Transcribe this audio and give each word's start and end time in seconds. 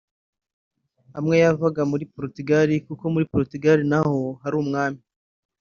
Amwe 1.17 1.35
yavaga 1.43 1.81
muri 1.91 2.03
Portugal[…] 2.15 2.67
kuko 2.87 3.03
muri 3.13 3.25
Portugal 3.33 3.79
naho 3.91 4.17
hari 4.41 4.55
ubwami 4.61 5.01